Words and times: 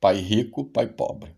Pai 0.00 0.16
Rico, 0.16 0.64
Pai 0.64 0.86
Pobre. 0.86 1.36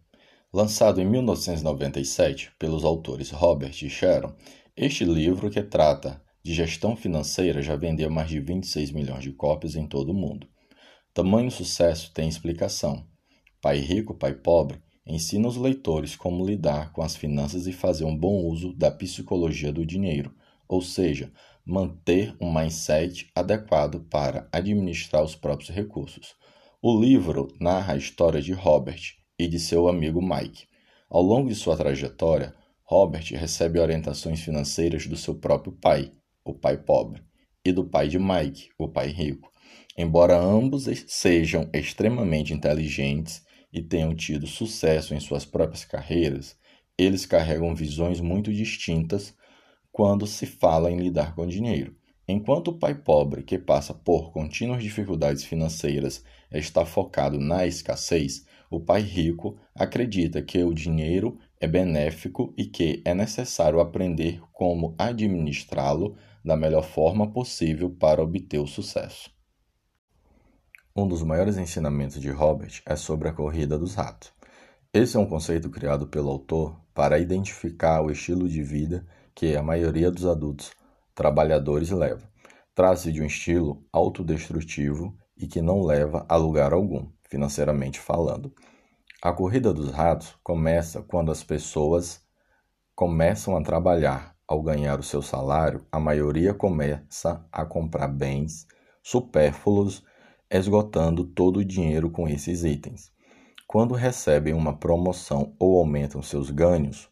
Lançado 0.53 1.01
em 1.01 1.05
1997 1.05 2.53
pelos 2.61 2.85
autores 2.85 3.33
Robert 3.33 3.75
e 3.83 3.91
Sharon, 3.91 4.33
este 4.77 5.05
livro, 5.05 5.51
que 5.51 5.61
trata 5.65 6.23
de 6.45 6.55
gestão 6.55 6.95
financeira, 6.95 7.61
já 7.61 7.75
vendeu 7.75 8.09
mais 8.09 8.29
de 8.29 8.39
26 8.39 8.93
milhões 8.93 9.25
de 9.25 9.33
cópias 9.33 9.75
em 9.75 9.85
todo 9.85 10.11
o 10.11 10.15
mundo. 10.15 10.47
Tamanho 11.13 11.51
sucesso 11.51 12.13
tem 12.15 12.29
explicação. 12.29 13.05
Pai 13.61 13.79
Rico, 13.79 14.15
Pai 14.15 14.33
Pobre 14.33 14.81
ensina 15.05 15.49
os 15.49 15.57
leitores 15.57 16.15
como 16.15 16.47
lidar 16.47 16.93
com 16.93 17.03
as 17.03 17.17
finanças 17.17 17.67
e 17.67 17.73
fazer 17.73 18.05
um 18.05 18.17
bom 18.17 18.45
uso 18.45 18.73
da 18.75 18.93
psicologia 18.93 19.73
do 19.73 19.85
dinheiro, 19.85 20.33
ou 20.69 20.81
seja, 20.81 21.33
manter 21.67 22.37
um 22.41 22.55
mindset 22.55 23.29
adequado 23.35 24.07
para 24.09 24.49
administrar 24.53 25.25
os 25.25 25.35
próprios 25.35 25.71
recursos. 25.71 26.41
O 26.85 27.01
livro 27.01 27.47
narra 27.61 27.93
a 27.93 27.97
história 27.97 28.43
de 28.43 28.53
Robert 28.53 29.01
e 29.39 29.47
de 29.47 29.61
seu 29.61 29.87
amigo 29.87 30.21
Mike. 30.21 30.67
Ao 31.09 31.23
longo 31.23 31.49
de 31.49 31.55
sua 31.55 31.77
trajetória, 31.77 32.57
Robert 32.83 33.25
recebe 33.37 33.79
orientações 33.79 34.41
financeiras 34.41 35.07
do 35.07 35.17
seu 35.17 35.37
próprio 35.37 35.73
pai, 35.81 36.11
o 36.45 36.53
pai 36.53 36.77
pobre, 36.77 37.23
e 37.65 37.71
do 37.71 37.85
pai 37.85 38.09
de 38.09 38.19
Mike, 38.19 38.71
o 38.77 38.89
pai 38.89 39.07
rico. 39.07 39.49
Embora 39.97 40.37
ambos 40.37 40.89
sejam 41.07 41.71
extremamente 41.73 42.53
inteligentes 42.53 43.45
e 43.73 43.81
tenham 43.81 44.13
tido 44.13 44.49
sucesso 44.49 45.15
em 45.15 45.21
suas 45.21 45.45
próprias 45.45 45.85
carreiras, 45.85 46.57
eles 46.99 47.25
carregam 47.25 47.77
visões 47.77 48.19
muito 48.21 48.53
distintas 48.53 49.33
quando 49.93 50.27
se 50.27 50.47
fala 50.47 50.91
em 50.91 50.99
lidar 50.99 51.37
com 51.37 51.47
dinheiro. 51.47 51.95
Enquanto 52.33 52.69
o 52.69 52.79
pai 52.79 52.95
pobre, 52.95 53.43
que 53.43 53.59
passa 53.59 53.93
por 53.93 54.33
contínuas 54.33 54.83
dificuldades 54.83 55.45
financeiras, 55.45 56.25
está 56.51 56.87
focado 56.87 57.39
na 57.39 57.67
escassez, 57.67 58.47
o 58.71 58.81
pai 58.81 59.03
rico 59.03 59.59
acredita 59.75 60.41
que 60.41 60.65
o 60.65 60.73
dinheiro 60.73 61.39
é 61.61 61.67
benéfico 61.67 62.55
e 62.57 62.65
que 62.65 63.03
é 63.05 63.15
necessário 63.15 63.81
aprender 63.81 64.41
como 64.51 64.95
administrá-lo 64.97 66.17
da 66.43 66.57
melhor 66.57 66.85
forma 66.85 67.31
possível 67.31 67.91
para 67.91 68.23
obter 68.23 68.59
o 68.59 68.67
sucesso. 68.67 69.31
Um 70.97 71.07
dos 71.07 71.23
maiores 71.23 71.59
ensinamentos 71.59 72.19
de 72.19 72.31
Robert 72.31 72.81
é 72.87 72.97
sobre 72.97 73.29
a 73.29 73.33
corrida 73.35 73.79
dos 73.79 73.95
ratos. 73.95 74.33
Esse 74.91 75.19
é 75.19 75.21
um 75.21 75.27
conceito 75.27 75.69
criado 75.69 76.07
pelo 76.07 76.31
autor 76.31 76.81
para 76.95 77.19
identificar 77.19 78.01
o 78.01 78.11
estilo 78.11 78.49
de 78.49 78.63
vida 78.63 79.07
que 79.35 79.55
a 79.55 79.63
maioria 79.63 80.11
dos 80.11 80.25
adultos 80.25 80.73
trabalhadores 81.15 81.91
leva. 81.91 82.29
Trata-se 82.75 83.13
de 83.13 83.21
um 83.23 83.27
estilo 83.27 83.85
autodestrutivo 83.93 85.17
e 85.37 85.47
que 85.47 85.61
não 85.61 85.83
leva 85.83 86.25
a 86.29 86.37
lugar 86.37 86.73
algum, 86.73 87.09
financeiramente 87.29 88.01
falando. 88.01 88.53
A 89.21 89.33
corrida 89.33 89.73
dos 89.73 89.91
ratos 89.91 90.35
começa 90.43 91.03
quando 91.03 91.31
as 91.31 91.43
pessoas 91.45 92.21
começam 92.95 93.57
a 93.57 93.63
trabalhar. 93.63 94.33
Ao 94.49 94.61
ganhar 94.61 94.99
o 94.99 95.03
seu 95.03 95.23
salário, 95.23 95.87
a 95.91 95.99
maioria 95.99 96.53
começa 96.53 97.47
a 97.51 97.65
comprar 97.65 98.09
bens 98.09 98.67
supérfluos, 99.03 100.03
esgotando 100.51 101.25
todo 101.25 101.59
o 101.59 101.65
dinheiro 101.65 102.11
com 102.11 102.29
esses 102.29 102.65
itens. 102.65 103.13
Quando 103.67 103.95
recebem 103.95 104.53
uma 104.53 104.77
promoção 104.77 105.55
ou 105.59 105.79
aumentam 105.79 106.23
seus 106.23 106.51
ganhos, 106.51 107.09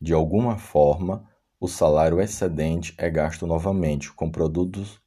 de 0.00 0.12
alguma 0.12 0.58
forma 0.58 1.27
o 1.60 1.66
salário 1.66 2.20
excedente 2.20 2.94
é 2.96 3.10
gasto 3.10 3.44
novamente 3.44 4.12
com 4.12 4.30
produtos 4.30 5.00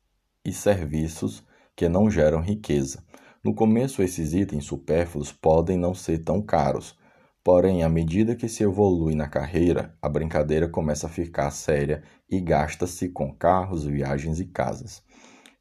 e 0.44 0.52
serviços 0.52 1.45
que 1.73 1.88
não 1.88 2.09
geram 2.09 2.41
riqueza. 2.41 3.05
No 3.41 3.55
começo, 3.55 4.03
esses 4.03 4.33
itens 4.33 4.66
supérfluos 4.66 5.31
podem 5.31 5.77
não 5.77 5.93
ser 5.93 6.19
tão 6.19 6.41
caros, 6.41 6.97
porém, 7.41 7.83
à 7.83 7.89
medida 7.89 8.35
que 8.35 8.49
se 8.49 8.63
evolui 8.63 9.16
na 9.16 9.30
carreira, 9.30 9.97
a 10.02 10.09
brincadeira 10.09 10.67
começa 10.67 11.08
a 11.08 11.09
ficar 11.09 11.49
séria 11.52 12.03
e 12.30 12.41
gasta-se 12.41 13.08
com 13.08 13.33
carros, 13.33 13.86
viagens 13.86 14.42
e 14.42 14.45
casas. 14.45 15.02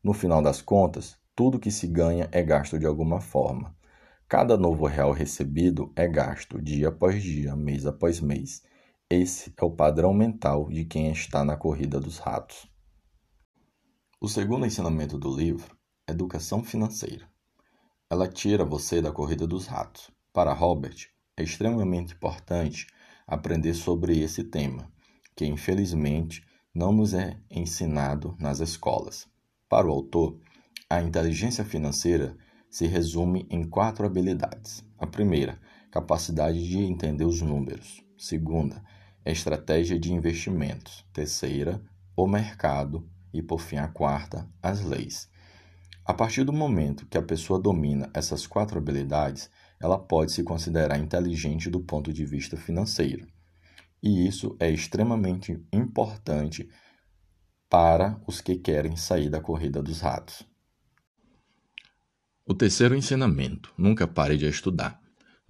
No 0.02 0.12
final 0.12 0.42
das 0.42 0.60
contas, 0.60 1.16
tudo 1.36 1.60
que 1.60 1.70
se 1.70 1.86
ganha 1.86 2.28
é 2.32 2.42
gasto 2.42 2.76
de 2.80 2.84
alguma 2.84 3.20
forma. 3.20 3.76
Cada 4.28 4.56
novo 4.56 4.86
real 4.86 5.12
recebido 5.12 5.92
é 5.94 6.08
gasto 6.08 6.60
dia 6.60 6.88
após 6.88 7.22
dia, 7.22 7.54
mês 7.54 7.86
após 7.86 8.20
mês. 8.20 8.62
Esse 9.12 9.52
é 9.56 9.64
o 9.64 9.72
padrão 9.72 10.14
mental 10.14 10.68
de 10.68 10.84
quem 10.84 11.10
está 11.10 11.44
na 11.44 11.56
corrida 11.56 11.98
dos 11.98 12.18
ratos. 12.18 12.70
O 14.20 14.28
segundo 14.28 14.64
ensinamento 14.64 15.18
do 15.18 15.36
livro, 15.36 15.76
Educação 16.08 16.62
Financeira. 16.62 17.28
Ela 18.08 18.28
tira 18.28 18.64
você 18.64 19.02
da 19.02 19.10
corrida 19.10 19.48
dos 19.48 19.66
ratos. 19.66 20.12
Para 20.32 20.52
Robert, 20.52 21.08
é 21.36 21.42
extremamente 21.42 22.14
importante 22.14 22.86
aprender 23.26 23.74
sobre 23.74 24.20
esse 24.20 24.44
tema, 24.44 24.88
que 25.34 25.44
infelizmente 25.44 26.46
não 26.72 26.92
nos 26.92 27.12
é 27.12 27.36
ensinado 27.50 28.36
nas 28.38 28.60
escolas. 28.60 29.26
Para 29.68 29.88
o 29.88 29.90
autor, 29.90 30.38
a 30.88 31.02
inteligência 31.02 31.64
financeira 31.64 32.36
se 32.70 32.86
resume 32.86 33.44
em 33.50 33.68
quatro 33.68 34.06
habilidades. 34.06 34.84
A 34.96 35.04
primeira, 35.04 35.60
capacidade 35.90 36.64
de 36.68 36.78
entender 36.78 37.24
os 37.24 37.42
números. 37.42 38.04
Segunda, 38.16 38.80
estratégia 39.24 39.98
de 39.98 40.12
investimentos. 40.12 41.04
Terceira, 41.12 41.82
o 42.16 42.26
mercado. 42.26 43.08
E, 43.32 43.42
por 43.42 43.60
fim, 43.60 43.76
a 43.76 43.88
quarta, 43.88 44.48
as 44.62 44.82
leis. 44.82 45.30
A 46.04 46.14
partir 46.14 46.42
do 46.42 46.52
momento 46.52 47.06
que 47.06 47.18
a 47.18 47.22
pessoa 47.22 47.60
domina 47.60 48.10
essas 48.12 48.46
quatro 48.46 48.78
habilidades, 48.78 49.50
ela 49.80 49.98
pode 49.98 50.32
se 50.32 50.42
considerar 50.42 50.98
inteligente 50.98 51.70
do 51.70 51.80
ponto 51.80 52.12
de 52.12 52.24
vista 52.24 52.56
financeiro. 52.56 53.26
E 54.02 54.26
isso 54.26 54.56
é 54.58 54.70
extremamente 54.70 55.62
importante 55.72 56.68
para 57.68 58.20
os 58.26 58.40
que 58.40 58.56
querem 58.56 58.96
sair 58.96 59.30
da 59.30 59.40
corrida 59.40 59.82
dos 59.82 60.00
ratos. 60.00 60.42
O 62.44 62.54
terceiro 62.54 62.96
ensinamento: 62.96 63.72
nunca 63.78 64.08
pare 64.08 64.36
de 64.36 64.46
estudar. 64.46 65.00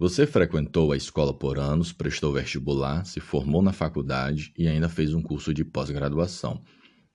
Você 0.01 0.25
frequentou 0.25 0.91
a 0.91 0.97
escola 0.97 1.31
por 1.31 1.59
anos, 1.59 1.93
prestou 1.93 2.33
vestibular, 2.33 3.05
se 3.05 3.19
formou 3.19 3.61
na 3.61 3.71
faculdade 3.71 4.51
e 4.57 4.67
ainda 4.67 4.89
fez 4.89 5.13
um 5.13 5.21
curso 5.21 5.53
de 5.53 5.63
pós-graduação. 5.63 6.63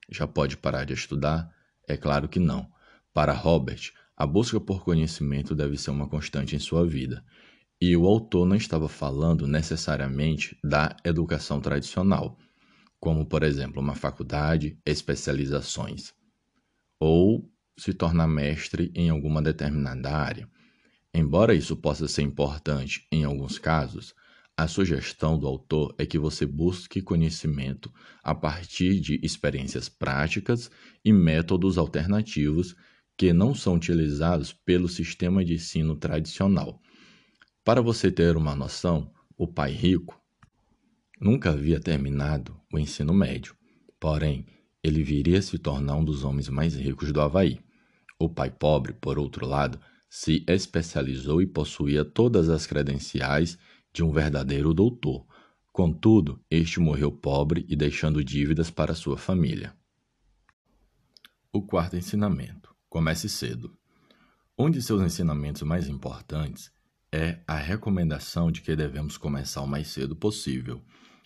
Já 0.09 0.25
pode 0.25 0.57
parar 0.57 0.85
de 0.85 0.93
estudar? 0.93 1.53
É 1.89 1.97
claro 1.97 2.29
que 2.29 2.39
não. 2.39 2.71
Para 3.13 3.33
Robert, 3.33 3.91
a 4.17 4.25
busca 4.25 4.61
por 4.61 4.85
conhecimento 4.85 5.53
deve 5.53 5.77
ser 5.77 5.91
uma 5.91 6.09
constante 6.09 6.55
em 6.55 6.61
sua 6.61 6.87
vida. 6.87 7.25
E 7.81 7.97
o 7.97 8.07
autor 8.07 8.47
não 8.47 8.55
estava 8.55 8.89
falando 8.89 9.49
necessariamente 9.49 10.57
da 10.63 10.95
educação 11.05 11.61
tradicional, 11.61 12.39
como, 13.01 13.27
por 13.27 13.43
exemplo, 13.43 13.83
uma 13.83 13.97
faculdade, 13.97 14.79
especializações, 14.87 16.15
ou 17.01 17.51
se 17.77 17.93
tornar 17.93 18.29
mestre 18.29 18.93
em 18.95 19.11
alguma 19.11 19.43
determinada 19.43 20.09
área. 20.13 20.49
Embora 21.19 21.55
isso 21.55 21.75
possa 21.75 22.07
ser 22.07 22.21
importante 22.21 23.07
em 23.11 23.25
alguns 23.25 23.59
casos, 23.59 24.15
a 24.55 24.69
sugestão 24.69 25.39
do 25.39 25.47
autor 25.47 25.95
é 25.97 26.05
que 26.05 26.19
você 26.19 26.45
busque 26.45 27.01
conhecimento 27.01 27.91
a 28.23 28.35
partir 28.35 29.01
de 29.01 29.19
experiências 29.23 29.89
práticas 29.89 30.71
e 31.03 31.15
métodos 31.15 31.79
alternativos 31.79 32.77
que 33.17 33.33
não 33.33 33.55
são 33.55 33.77
utilizados 33.77 34.53
pelo 34.53 34.91
sistema 34.91 35.43
de 35.43 35.55
ensino 35.55 35.97
tradicional. 35.97 36.83
Para 37.65 37.81
você 37.81 38.13
ter 38.13 38.37
uma 38.37 38.55
noção, 38.55 39.11
o 39.39 39.49
pai 39.49 39.73
rico 39.73 40.21
nunca 41.19 41.49
havia 41.49 41.81
terminado 41.81 42.61
o 42.71 42.79
ensino 42.79 43.15
médio, 43.15 43.57
porém, 43.99 44.45
ele 44.83 45.03
viria 45.03 45.39
a 45.39 45.43
se 45.43 45.59
tornar 45.59 45.97
um 45.97 46.05
dos 46.05 46.25
homens 46.25 46.51
mais 46.51 46.75
ricos 46.75 47.11
do 47.11 47.23
Havaí. 47.23 47.59
O 48.19 48.29
pai 48.29 48.51
pobre, 48.51 48.93
por 48.93 49.19
outro 49.19 49.47
lado, 49.47 49.81
se 50.09 50.45
especializou 50.47 51.43
e 51.43 51.47
possuía 51.47 52.05
todas 52.05 52.49
as 52.49 52.67
credenciais 52.67 53.59
de 53.93 54.03
um 54.03 54.13
verdadeiro 54.13 54.73
doutor. 54.73 55.27
Contudo, 55.73 56.41
este 56.51 56.81
morreu 56.81 57.13
pobre 57.13 57.67
e 57.69 57.77
deixando 57.77 58.25
dívidas 58.25 58.71
para 58.71 58.95
sua 58.95 59.19
família. 59.19 59.75
O 61.53 61.63
quarto 61.63 61.97
ensinamento: 61.97 62.75
comece 62.89 63.29
cedo. 63.29 63.77
Um 64.59 64.71
de 64.71 64.81
seus 64.81 65.03
ensinamentos 65.03 65.63
mais 65.63 65.89
importantes 65.89 66.71
é 67.13 67.41
a 67.47 67.57
recomendação 67.57 68.51
de 68.51 68.63
que 68.63 68.75
devemos 68.75 69.17
começar 69.19 69.61
o 69.63 69.67
mais 69.67 69.89
cedo 69.89 70.17
possível 70.17 70.83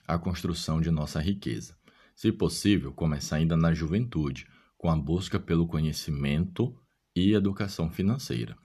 a 0.06 0.18
construção 0.18 0.80
de 0.80 0.90
nossa 0.90 1.20
riqueza. 1.20 1.76
Se 2.16 2.32
possível, 2.32 2.92
começar 2.92 3.36
ainda 3.36 3.56
na 3.56 3.72
juventude, 3.72 4.46
com 4.76 4.90
a 4.90 4.96
busca 4.96 5.38
pelo 5.38 5.66
conhecimento 5.66 6.76
e 7.14 7.32
educação 7.32 7.88
financeira. 7.88 8.56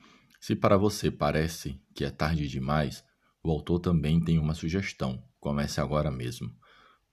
Se 0.45 0.55
para 0.55 0.77
você 0.77 1.09
parece 1.09 1.81
que 1.95 2.05
é 2.05 2.11
tarde 2.11 2.47
demais, 2.47 3.03
o 3.41 3.49
autor 3.49 3.79
também 3.79 4.23
tem 4.23 4.37
uma 4.37 4.53
sugestão: 4.53 5.27
comece 5.39 5.81
agora 5.81 6.11
mesmo. 6.11 6.55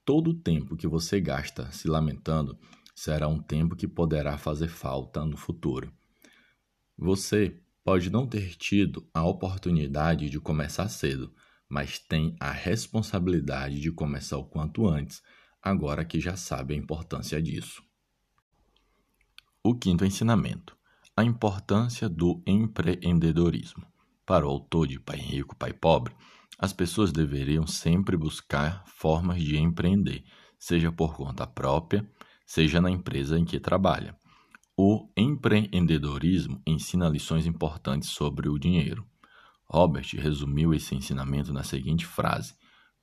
Todo 0.05 0.33
o 0.33 0.35
tempo 0.35 0.77
que 0.77 0.87
você 0.87 1.19
gasta 1.19 1.73
se 1.73 1.89
lamentando 1.89 2.59
será 2.95 3.29
um 3.29 3.41
tempo 3.41 3.75
que 3.75 3.89
poderá 3.89 4.37
fazer 4.37 4.69
falta 4.69 5.25
no 5.25 5.39
futuro. 5.39 5.91
Você 6.95 7.59
pode 7.83 8.11
não 8.11 8.27
ter 8.27 8.55
tido 8.55 9.09
a 9.15 9.25
oportunidade 9.25 10.29
de 10.29 10.39
começar 10.39 10.91
cedo, 10.91 11.33
mas 11.67 11.99
tem 11.99 12.37
a 12.39 12.51
responsabilidade 12.51 13.81
de 13.81 13.91
começar 13.91 14.37
o 14.37 14.45
quanto 14.45 14.87
antes, 14.87 15.23
agora 15.63 16.05
que 16.05 16.21
já 16.21 16.37
sabe 16.37 16.75
a 16.75 16.77
importância 16.77 17.41
disso. 17.41 17.83
O 19.65 19.75
quinto 19.75 20.05
ensinamento: 20.05 20.77
a 21.15 21.23
importância 21.23 22.09
do 22.09 22.43
empreendedorismo. 22.47 23.87
Para 24.25 24.47
o 24.47 24.51
autor 24.51 24.87
de 24.87 24.99
Pai 24.99 25.19
Rico, 25.19 25.55
Pai 25.55 25.73
Pobre, 25.73 26.15
as 26.59 26.73
pessoas 26.73 27.13
deveriam 27.13 27.67
sempre 27.67 28.17
buscar 28.17 28.83
formas 28.87 29.43
de 29.43 29.59
empreender, 29.59 30.25
seja 30.59 30.91
por 30.91 31.15
conta 31.15 31.47
própria, 31.47 32.09
seja 32.47 32.81
na 32.81 32.91
empresa 32.91 33.39
em 33.39 33.45
que 33.45 33.61
trabalha. 33.61 34.17
O 34.75 35.11
empreendedorismo 35.15 36.63
ensina 36.67 37.09
lições 37.09 37.47
importantes 37.47 38.09
sobre 38.09 38.49
o 38.49 38.59
dinheiro. 38.59 39.07
Robert 39.67 40.09
resumiu 40.15 40.73
esse 40.73 40.95
ensinamento 40.95 41.53
na 41.53 41.63
seguinte 41.63 42.07
frase: 42.07 42.55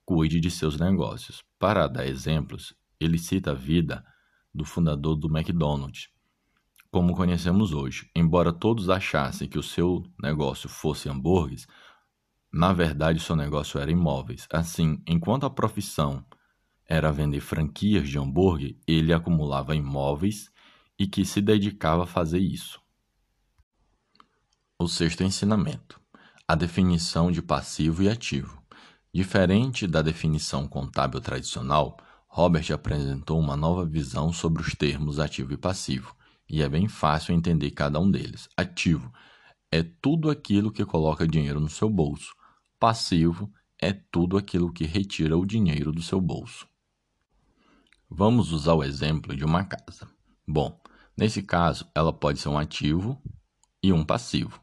Cuide 0.04 0.40
de 0.40 0.50
seus 0.50 0.76
negócios. 0.78 1.44
Para 1.60 1.86
dar 1.86 2.06
exemplos, 2.06 2.74
ele 2.98 3.18
cita 3.18 3.52
a 3.52 3.54
vida 3.54 4.04
do 4.52 4.64
fundador 4.64 5.14
do 5.14 5.28
McDonald's, 5.28 6.08
como 6.90 7.14
conhecemos 7.14 7.72
hoje. 7.72 8.10
Embora 8.14 8.52
todos 8.52 8.90
achassem 8.90 9.48
que 9.48 9.58
o 9.58 9.62
seu 9.62 10.02
negócio 10.20 10.68
fosse 10.68 11.08
hambúrgueres, 11.08 11.66
na 12.52 12.72
verdade, 12.72 13.20
seu 13.20 13.36
negócio 13.36 13.78
era 13.78 13.90
imóveis. 13.90 14.48
Assim, 14.52 15.00
enquanto 15.06 15.46
a 15.46 15.50
profissão 15.50 16.24
era 16.84 17.12
vender 17.12 17.40
franquias 17.40 18.08
de 18.08 18.18
hambúrguer, 18.18 18.76
ele 18.86 19.12
acumulava 19.12 19.76
imóveis 19.76 20.50
e 20.98 21.06
que 21.06 21.24
se 21.24 21.40
dedicava 21.40 22.02
a 22.02 22.06
fazer 22.06 22.40
isso. 22.40 22.80
O 24.76 24.88
sexto 24.88 25.22
ensinamento: 25.22 26.00
a 26.48 26.56
definição 26.56 27.30
de 27.30 27.40
passivo 27.40 28.02
e 28.02 28.08
ativo. 28.08 28.60
Diferente 29.12 29.86
da 29.86 30.02
definição 30.02 30.66
contábil 30.66 31.20
tradicional, 31.20 31.96
Robert 32.28 32.72
apresentou 32.72 33.38
uma 33.38 33.56
nova 33.56 33.84
visão 33.84 34.32
sobre 34.32 34.62
os 34.62 34.74
termos 34.74 35.18
ativo 35.18 35.52
e 35.52 35.56
passivo, 35.56 36.14
e 36.50 36.62
é 36.62 36.68
bem 36.68 36.88
fácil 36.88 37.34
entender 37.34 37.70
cada 37.70 38.00
um 38.00 38.10
deles. 38.10 38.48
Ativo 38.56 39.12
é 39.70 39.82
tudo 39.82 40.28
aquilo 40.28 40.72
que 40.72 40.84
coloca 40.84 41.26
dinheiro 41.26 41.60
no 41.60 41.68
seu 41.68 41.88
bolso. 41.88 42.34
Passivo 42.78 43.50
é 43.80 43.92
tudo 43.92 44.36
aquilo 44.36 44.72
que 44.72 44.84
retira 44.84 45.38
o 45.38 45.46
dinheiro 45.46 45.92
do 45.92 46.02
seu 46.02 46.20
bolso. 46.20 46.66
Vamos 48.10 48.50
usar 48.50 48.74
o 48.74 48.82
exemplo 48.82 49.36
de 49.36 49.44
uma 49.44 49.64
casa. 49.64 50.08
Bom, 50.46 50.80
nesse 51.16 51.42
caso, 51.42 51.88
ela 51.94 52.12
pode 52.12 52.40
ser 52.40 52.48
um 52.48 52.58
ativo 52.58 53.22
e 53.80 53.92
um 53.92 54.04
passivo. 54.04 54.60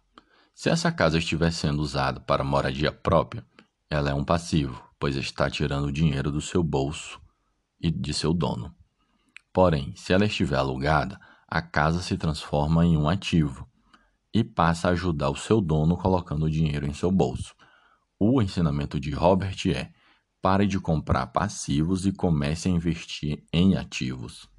Se 0.54 0.70
essa 0.70 0.92
casa 0.92 1.18
estiver 1.18 1.52
sendo 1.52 1.82
usada 1.82 2.20
para 2.20 2.44
moradia 2.44 2.92
própria, 2.92 3.46
ela 3.90 4.10
é 4.10 4.14
um 4.14 4.26
passivo, 4.26 4.84
pois 5.00 5.16
está 5.16 5.50
tirando 5.50 5.86
o 5.86 5.92
dinheiro 5.92 6.32
do 6.32 6.42
seu 6.42 6.62
bolso 6.62 7.22
e 7.80 7.90
de 7.90 8.14
seu 8.14 8.34
dono. 8.34 8.76
Porém, 9.54 9.96
se 9.96 10.12
ela 10.12 10.26
estiver 10.26 10.58
alugada, 10.58 11.20
a 11.48 11.62
casa 11.62 12.02
se 12.02 12.18
transforma 12.18 12.86
em 12.86 12.98
um 12.98 13.08
ativo 13.08 13.66
e 14.34 14.44
passa 14.44 14.90
a 14.90 14.92
ajudar 14.92 15.30
o 15.30 15.36
seu 15.36 15.62
dono 15.62 15.96
colocando 15.96 16.46
o 16.46 16.52
dinheiro 16.52 16.86
em 16.86 16.94
seu 16.94 17.10
bolso. 17.10 17.56
O 18.20 18.42
ensinamento 18.42 19.00
de 19.00 19.12
Robert 19.12 19.56
é: 19.68 19.92
pare 20.42 20.68
de 20.68 20.80
comprar 20.80 21.28
passivos 21.28 22.06
e 22.06 22.12
comece 22.12 22.68
a 22.68 22.72
investir 22.72 23.44
em 23.54 23.76
ativos. 23.76 24.50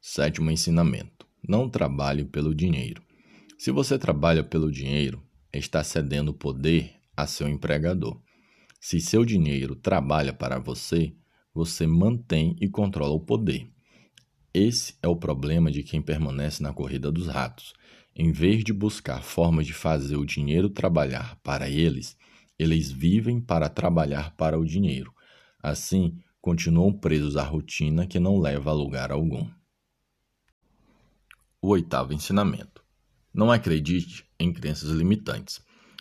Sétimo 0.00 0.50
ensinamento: 0.50 1.26
não 1.48 1.70
trabalhe 1.70 2.24
pelo 2.24 2.54
dinheiro. 2.54 3.02
Se 3.58 3.70
você 3.70 3.98
trabalha 3.98 4.44
pelo 4.44 4.70
dinheiro, 4.70 5.22
está 5.52 5.82
cedendo 5.82 6.34
poder 6.34 6.94
a 7.16 7.26
seu 7.26 7.48
empregador. 7.48 8.20
Se 8.80 9.00
seu 9.00 9.24
dinheiro 9.24 9.74
trabalha 9.74 10.32
para 10.32 10.58
você, 10.58 11.16
você 11.52 11.86
mantém 11.86 12.56
e 12.60 12.68
controla 12.68 13.14
o 13.14 13.20
poder. 13.20 13.68
Esse 14.60 14.96
é 15.00 15.06
o 15.06 15.14
problema 15.14 15.70
de 15.70 15.84
quem 15.84 16.02
permanece 16.02 16.60
na 16.64 16.72
corrida 16.72 17.12
dos 17.12 17.28
ratos. 17.28 17.72
Em 18.12 18.32
vez 18.32 18.64
de 18.64 18.72
buscar 18.72 19.22
formas 19.22 19.68
de 19.68 19.72
fazer 19.72 20.16
o 20.16 20.26
dinheiro 20.26 20.68
trabalhar 20.68 21.36
para 21.44 21.70
eles, 21.70 22.16
eles 22.58 22.90
vivem 22.90 23.40
para 23.40 23.68
trabalhar 23.68 24.34
para 24.34 24.58
o 24.58 24.66
dinheiro. 24.66 25.14
Assim, 25.62 26.18
continuam 26.40 26.92
presos 26.92 27.36
à 27.36 27.44
rotina 27.44 28.04
que 28.04 28.18
não 28.18 28.40
leva 28.40 28.70
a 28.70 28.72
lugar 28.72 29.12
algum. 29.12 29.48
O 31.62 31.68
oitavo 31.68 32.12
ensinamento: 32.12 32.82
não 33.32 33.52
acredite 33.52 34.28
em 34.40 34.52
crenças 34.52 34.90
limitantes. 34.90 35.60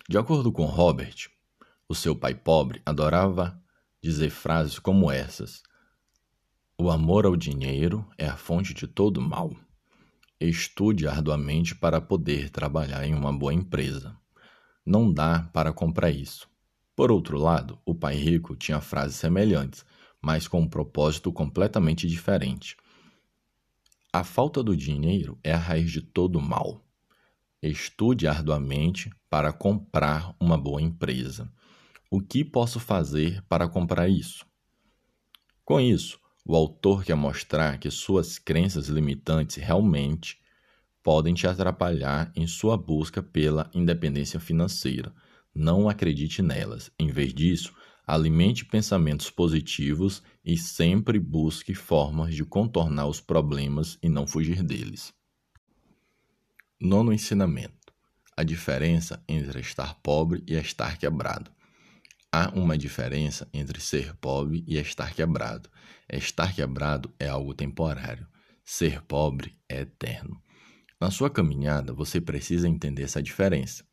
De 0.10 0.18
acordo 0.18 0.51
com 0.51 0.65
Robert, 0.65 1.30
o 1.88 1.94
seu 1.94 2.15
pai 2.15 2.33
pobre 2.33 2.81
adorava 2.83 3.62
dizer 4.01 4.31
frases 4.31 4.80
como 4.80 5.12
essas: 5.12 5.62
O 6.79 6.91
amor 6.91 7.25
ao 7.25 7.35
dinheiro 7.35 8.07
é 8.19 8.27
a 8.27 8.38
fonte 8.38 8.71
de 8.71 8.85
todo 8.85 9.19
mal. 9.19 9.51
Estude 10.39 11.07
arduamente 11.07 11.74
para 11.74 12.00
poder 12.00 12.51
trabalhar 12.51 13.03
em 13.03 13.15
uma 13.15 13.35
boa 13.35 13.51
empresa. 13.51 14.15
Não 14.85 15.12
dá 15.12 15.50
para 15.51 15.74
comprar 15.74 16.12
isso. 16.12 16.47
Por 16.95 17.12
outro 17.12 17.39
lado, 17.39 17.79
o 17.83 17.95
pai 17.95 18.15
rico 18.15 18.56
tinha 18.56 18.79
frases 18.79 19.15
semelhantes, 19.18 19.83
mas 20.21 20.47
com 20.47 20.62
um 20.62 20.69
propósito 20.69 21.33
completamente 21.33 22.07
diferente. 22.07 22.77
A 24.13 24.24
falta 24.24 24.62
do 24.62 24.77
dinheiro 24.77 25.39
é 25.44 25.53
a 25.53 25.57
raiz 25.57 25.91
de 25.91 26.03
todo 26.03 26.39
mal. 26.39 26.85
Estude 27.59 28.27
arduamente 28.27 29.09
para 29.31 29.51
comprar 29.51 30.35
uma 30.39 30.59
boa 30.59 30.79
empresa. 30.79 31.51
O 32.12 32.21
que 32.21 32.45
posso 32.45 32.79
fazer 32.79 33.44
para 33.50 33.68
comprar 33.68 34.07
isso? 34.07 34.45
Com 35.65 35.81
isso, 35.81 36.19
o 36.50 36.56
autor 36.56 37.04
quer 37.04 37.16
mostrar 37.16 37.78
que 37.78 37.92
suas 37.92 38.40
crenças 38.40 38.88
limitantes 38.88 39.58
realmente 39.58 40.40
podem 41.04 41.34
te 41.34 41.46
atrapalhar 41.46 42.32
em 42.34 42.48
sua 42.48 42.78
busca 42.78 43.22
pela 43.22 43.70
independência 43.74 44.40
financeira. 44.40 45.14
Não 45.54 45.90
acredite 45.90 46.42
nelas. 46.42 46.90
Em 46.98 47.10
vez 47.10 47.34
disso, 47.34 47.76
alimente 48.06 48.64
pensamentos 48.64 49.30
positivos 49.30 50.24
e 50.44 50.58
sempre 50.58 51.20
busque 51.20 51.74
formas 51.74 52.34
de 52.34 52.46
contornar 52.46 53.08
os 53.08 53.20
problemas 53.20 54.00
e 54.02 54.08
não 54.08 54.26
fugir 54.26 54.64
deles. 54.64 55.14
Nono 56.80 57.12
ensinamento: 57.12 57.92
a 58.38 58.44
diferença 58.44 59.22
entre 59.28 59.60
estar 59.60 59.96
pobre 59.96 60.46
e 60.48 60.54
estar 60.54 60.98
quebrado. 60.98 61.51
Há 62.39 62.51
uma 62.53 62.77
diferença 62.77 63.50
entre 63.51 63.82
ser 63.82 64.15
pobre 64.17 64.63
e 64.67 64.77
estar 64.77 65.12
quebrado. 65.12 65.72
Estar 66.08 66.53
quebrado 66.53 67.12
é 67.20 67.27
algo 67.27 67.51
temporário. 67.51 68.27
Ser 68.63 69.01
pobre 69.01 69.56
é 69.67 69.82
eterno. 69.82 70.39
Na 71.01 71.10
sua 71.10 71.32
caminhada, 71.32 71.94
você 71.94 72.22
precisa 72.22 72.70
entender 72.70 73.01
essa 73.01 73.24
diferença. 73.24 73.84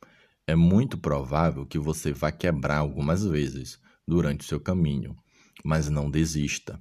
É 0.47 0.55
muito 0.55 0.99
provável 0.99 1.65
que 1.65 1.79
você 1.79 2.13
vá 2.13 2.31
quebrar 2.31 2.81
algumas 2.81 3.25
vezes 3.25 3.81
durante 4.07 4.43
o 4.43 4.45
seu 4.47 4.61
caminho, 4.61 5.17
mas 5.65 5.89
não 5.89 6.11
desista. 6.11 6.79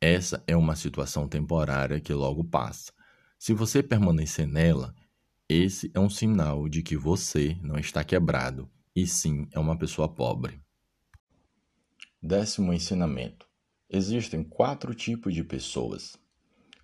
Essa 0.00 0.42
é 0.48 0.56
uma 0.56 0.74
situação 0.74 1.28
temporária 1.28 2.00
que 2.00 2.12
logo 2.12 2.42
passa. 2.42 2.92
Se 3.38 3.54
você 3.54 3.84
permanecer 3.84 4.48
nela, 4.48 4.92
esse 5.48 5.92
é 5.94 6.00
um 6.00 6.10
sinal 6.10 6.68
de 6.68 6.82
que 6.82 6.96
você 6.96 7.56
não 7.62 7.78
está 7.78 8.02
quebrado, 8.02 8.68
e 8.96 9.06
sim 9.06 9.46
é 9.52 9.60
uma 9.60 9.78
pessoa 9.78 10.08
pobre. 10.08 10.63
Décimo 12.26 12.72
ensinamento: 12.72 13.46
existem 13.86 14.42
quatro 14.42 14.94
tipos 14.94 15.34
de 15.34 15.44
pessoas. 15.44 16.16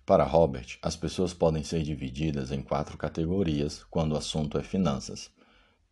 Para 0.05 0.23
Robert, 0.23 0.77
as 0.83 0.95
pessoas 0.95 1.33
podem 1.33 1.63
ser 1.63 1.81
divididas 1.81 2.51
em 2.51 2.61
quatro 2.61 2.95
categorias 2.95 3.83
quando 3.85 4.11
o 4.11 4.17
assunto 4.17 4.59
é 4.59 4.61
finanças: 4.61 5.31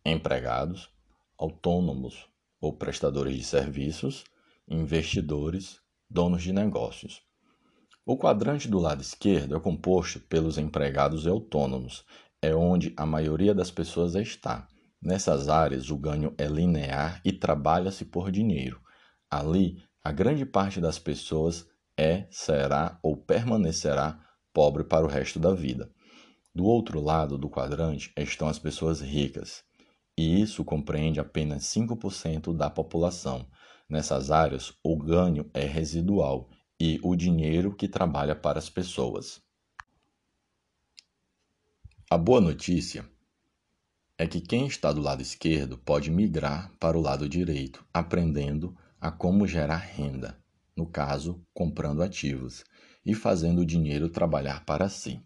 empregados, 0.06 0.88
autônomos 1.36 2.28
ou 2.60 2.72
prestadores 2.72 3.34
de 3.34 3.42
serviços, 3.42 4.22
investidores, 4.68 5.80
donos 6.08 6.44
de 6.44 6.52
negócios. 6.52 7.20
O 8.06 8.16
quadrante 8.16 8.68
do 8.68 8.78
lado 8.78 9.02
esquerdo 9.02 9.56
é 9.56 9.58
composto 9.58 10.20
pelos 10.20 10.58
empregados 10.58 11.24
e 11.24 11.28
autônomos, 11.28 12.04
é 12.40 12.54
onde 12.54 12.94
a 12.96 13.04
maioria 13.04 13.52
das 13.52 13.72
pessoas 13.72 14.14
está. 14.14 14.68
Nessas 15.02 15.48
áreas, 15.48 15.90
o 15.90 15.96
ganho 15.96 16.32
é 16.38 16.46
linear 16.46 17.20
e 17.24 17.32
trabalha-se 17.32 18.04
por 18.04 18.30
dinheiro. 18.30 18.80
Ali, 19.30 19.82
a 20.02 20.10
grande 20.10 20.44
parte 20.44 20.80
das 20.80 20.98
pessoas 20.98 21.66
é, 21.96 22.26
será 22.30 22.98
ou 23.02 23.16
permanecerá 23.16 24.18
pobre 24.52 24.82
para 24.82 25.04
o 25.04 25.08
resto 25.08 25.38
da 25.38 25.54
vida. 25.54 25.92
Do 26.54 26.64
outro 26.64 27.00
lado 27.00 27.38
do 27.38 27.48
quadrante 27.48 28.12
estão 28.16 28.48
as 28.48 28.58
pessoas 28.58 29.00
ricas, 29.00 29.62
e 30.18 30.40
isso 30.40 30.64
compreende 30.64 31.20
apenas 31.20 31.62
5% 31.64 32.56
da 32.56 32.68
população. 32.68 33.46
Nessas 33.88 34.30
áreas, 34.30 34.72
o 34.82 34.96
ganho 34.96 35.48
é 35.54 35.64
residual 35.64 36.50
e 36.80 36.98
o 37.02 37.14
dinheiro 37.14 37.74
que 37.74 37.86
trabalha 37.86 38.34
para 38.34 38.58
as 38.58 38.68
pessoas. 38.68 39.40
A 42.10 42.18
boa 42.18 42.40
notícia 42.40 43.08
é 44.18 44.26
que 44.26 44.40
quem 44.40 44.66
está 44.66 44.92
do 44.92 45.00
lado 45.00 45.22
esquerdo 45.22 45.78
pode 45.78 46.10
migrar 46.10 46.72
para 46.80 46.98
o 46.98 47.00
lado 47.00 47.28
direito, 47.28 47.86
aprendendo 47.94 48.76
a 49.00 49.10
como 49.10 49.46
gerar 49.46 49.78
renda, 49.96 50.38
no 50.76 50.86
caso, 50.86 51.42
comprando 51.54 52.02
ativos, 52.02 52.64
e 53.04 53.14
fazendo 53.14 53.62
o 53.62 53.66
dinheiro 53.66 54.10
trabalhar 54.10 54.64
para 54.66 54.88
si. 54.88 55.22